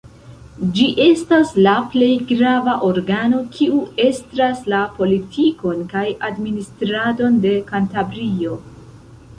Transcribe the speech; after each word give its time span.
Ĝi 0.77 0.85
estas 1.03 1.51
la 1.67 1.73
plej 1.91 2.09
grava 2.31 2.73
organo, 2.87 3.43
kiu 3.59 3.83
estras 4.07 4.65
la 4.75 4.81
politikon 4.97 5.85
kaj 5.95 6.05
administradon 6.33 7.41
de 7.47 7.55
Kantabrio. 7.73 8.61